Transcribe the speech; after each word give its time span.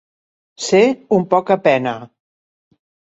Ser 0.67 0.79
un 1.17 1.27
pocapena. 1.33 1.91